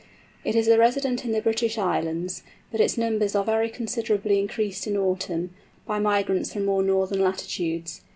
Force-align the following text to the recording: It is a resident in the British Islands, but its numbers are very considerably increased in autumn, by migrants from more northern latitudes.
It 0.43 0.55
is 0.55 0.67
a 0.67 0.79
resident 0.79 1.25
in 1.25 1.31
the 1.31 1.43
British 1.43 1.77
Islands, 1.77 2.41
but 2.71 2.81
its 2.81 2.97
numbers 2.97 3.35
are 3.35 3.43
very 3.45 3.69
considerably 3.69 4.39
increased 4.39 4.87
in 4.87 4.97
autumn, 4.97 5.53
by 5.85 5.99
migrants 5.99 6.53
from 6.53 6.65
more 6.65 6.81
northern 6.81 7.19
latitudes. 7.21 8.01